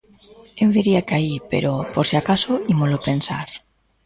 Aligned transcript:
Eu 0.63 0.69
diría 0.77 1.05
que 1.07 1.15
aí, 1.17 1.33
pero, 1.51 1.71
por 1.93 2.05
se 2.09 2.15
acaso, 2.21 2.53
ímolo 2.73 2.97
pensar. 3.07 3.47